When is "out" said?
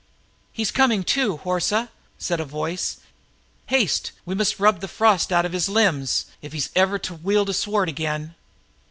5.31-5.45